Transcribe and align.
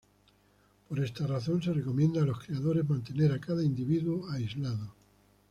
Por 0.89 0.99
esta 0.99 1.27
razón, 1.27 1.61
se 1.61 1.71
recomienda 1.71 2.23
a 2.23 2.25
los 2.25 2.39
criadores 2.43 2.89
mantener 2.89 3.31
a 3.33 3.39
cada 3.39 3.63
individuo 3.63 4.27
aislado. 4.31 4.95